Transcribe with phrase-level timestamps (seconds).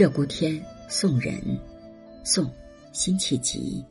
[0.00, 1.38] 鹧鸪天送人，
[2.24, 2.50] 宋，
[2.90, 3.84] 辛弃疾。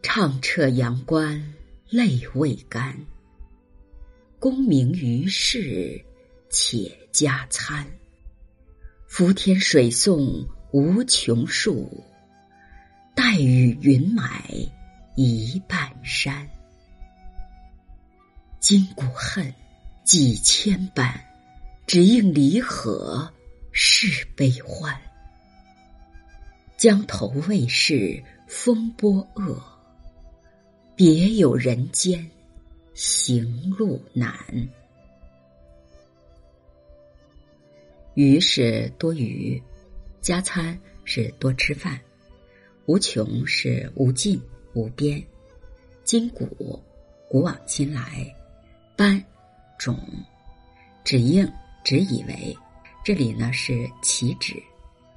[0.00, 1.42] 唱彻阳关
[1.90, 2.96] 泪未干，
[4.38, 6.00] 功名于世
[6.48, 7.84] 且加餐。
[9.08, 12.04] 浮天水送无穷树，
[13.12, 14.54] 带雨云买
[15.16, 16.48] 一半山。
[18.60, 19.52] 今古恨，
[20.04, 21.20] 几千般，
[21.88, 23.33] 只应离合。
[23.76, 24.96] 是悲欢，
[26.76, 29.60] 江头未是风波恶，
[30.94, 32.24] 别有人间
[32.94, 34.32] 行路难。
[38.14, 39.60] 鱼是多余，
[40.20, 42.00] 加餐是多吃饭，
[42.86, 44.40] 无穷是无尽
[44.74, 45.20] 无边，
[46.04, 46.80] 今古
[47.28, 48.32] 古往今来，
[48.94, 49.20] 斑
[49.76, 49.98] 种
[51.02, 51.44] 只应
[51.82, 52.56] 只以为。
[53.04, 54.54] 这里呢是岂止，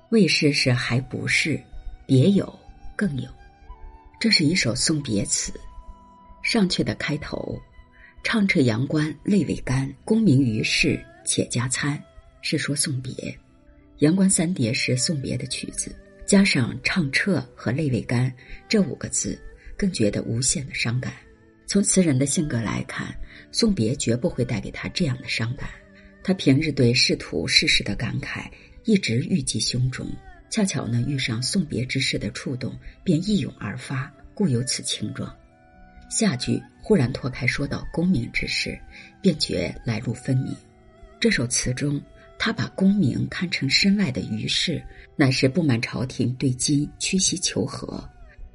[0.09, 1.57] 未是是还不是，
[2.05, 2.53] 别有
[2.97, 3.29] 更有。
[4.19, 5.53] 这是一首送别词，
[6.43, 7.57] 上阙的开头，
[8.23, 11.97] 唱彻阳关泪未干，功名于世且加餐，
[12.41, 13.13] 是说送别。
[13.99, 18.29] 阳关三叠是送别的曲子，加上唱彻和泪未干
[18.67, 19.39] 这五个字，
[19.77, 21.13] 更觉得无限的伤感。
[21.65, 23.17] 从词人的性格来看，
[23.49, 25.69] 送别绝不会带给他这样的伤感。
[26.27, 28.47] 他平日对仕途世事的感慨
[28.83, 30.05] 一直郁积胸中，
[30.49, 35.33] 恰巧呢遇上送别之事的触动，便一涌而发，故有此情状。
[36.09, 38.77] 下句忽然脱开说到功名之事，
[39.21, 40.53] 便觉来路分明。
[41.17, 41.97] 这首词中，
[42.37, 44.83] 他把功名看成身外的余事，
[45.15, 48.03] 乃是不满朝廷对金屈膝求和，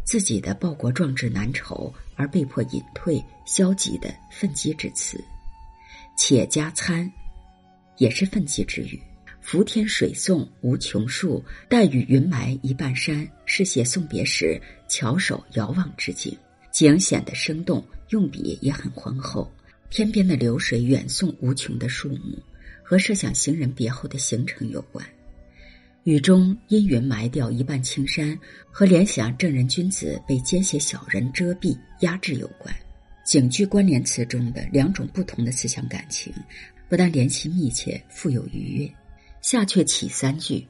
[0.05, 5.19] 自己的报国壮志难酬而被迫隐退、消极的愤激之词。
[6.19, 7.11] 且加餐。
[7.99, 9.01] 也是愤激之语。
[9.41, 16.33] 浮天水送无穷数，待与云埋一半山，是写送别时翘首遥望之景，
[16.71, 19.53] 景显得生动，用笔也很浑厚。
[19.91, 22.39] 天边的流水远送无穷的树木，
[22.85, 25.05] 和设想行人别后的行程有关。
[26.05, 28.39] 雨中阴云埋掉一半青山，
[28.71, 32.75] 和联想正人君子被奸邪小人遮蔽压制有关。
[33.25, 36.33] 景句关联词中的两种不同的思想感情。
[36.89, 38.93] 不但联系密切，富有余韵。
[39.41, 40.67] 下阙起三句：“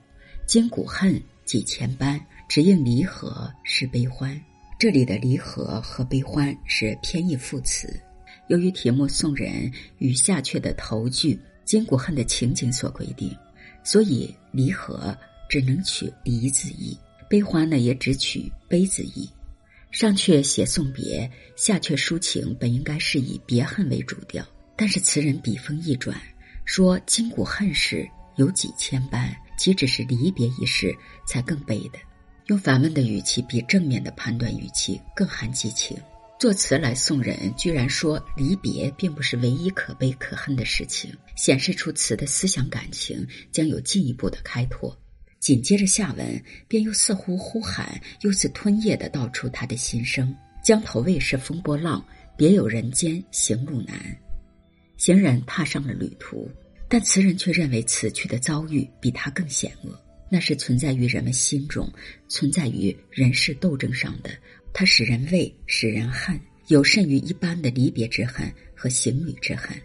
[0.47, 4.41] 今古恨几千般，只应离合是悲欢。”
[4.79, 7.93] 这里的离合和悲欢是偏义副词。
[8.49, 13.37] 由于题目送人与下阙的头句“今古恨”的情景所规定，
[13.83, 15.17] 所以离合
[15.49, 16.97] 只能取离字义，
[17.29, 19.29] 悲欢呢也只取悲字义。
[19.93, 24.43] 上阙写送别，下阙抒情，本应该是以别恨为主调。
[24.75, 26.19] 但是词人笔锋一转，
[26.65, 31.99] 说今古恨事有几千般，岂止是离别一事才更悲的？
[32.47, 35.95] 用反问的语气比正面的判断语气更含激情。
[36.41, 44.99] 作词来送人，居然说离别并不是唯一可悲可恨的事情，显示出词的思想感情将有进一步的开拓。
[45.43, 50.33] 紧接着下文便又似乎呼喊，又似吞咽的道出他的心声：
[50.65, 54.17] 江头未是风波浪，别有人间行路难。
[54.97, 56.49] 行人踏上了旅途，
[56.89, 60.01] 但词人却认为此去的遭遇比他更险恶。
[60.31, 61.93] 那是存在于人们心中，
[62.29, 64.31] 存在于人世斗争上的。
[64.73, 66.39] 它使人畏，使人恨，
[66.69, 69.77] 有甚于一般的离别之恨和行旅之恨。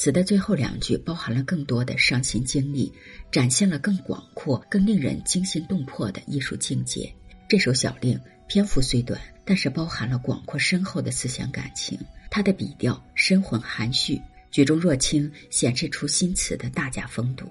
[0.00, 2.90] 词的最后两句包含了更多的伤心经历，
[3.30, 7.14] 展现了更广阔、更令人惊心动魄的艺术境界。
[7.46, 8.18] 这首小令
[8.48, 11.98] 篇幅虽短，但是包含了广阔深厚的思想感情。
[12.30, 14.18] 它的笔调深浑含蓄。
[14.50, 17.44] 举重若轻，显示出新词的大家风度。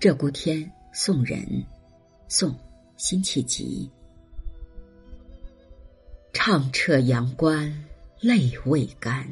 [0.00, 1.64] 鹧鸪天送人，
[2.26, 2.50] 宋·
[2.96, 3.88] 辛弃疾。
[6.32, 7.72] 唱彻阳关
[8.20, 9.28] 泪未干，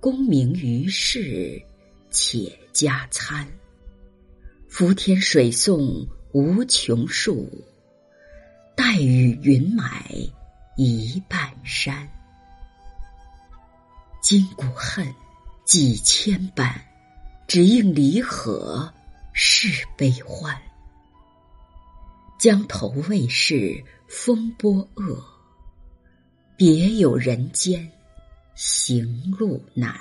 [0.00, 1.58] 功名于世
[2.10, 3.48] 且加餐。
[4.68, 7.50] 伏天水送无穷树，
[8.76, 10.14] 带雨云买
[10.76, 12.06] 一半山。
[14.20, 15.10] 今古恨，
[15.64, 16.84] 几千般，
[17.46, 18.92] 只应离合
[19.32, 20.54] 是悲欢。
[22.38, 25.24] 江头未是风波恶，
[26.58, 27.88] 别有人间
[28.56, 29.96] 行路难。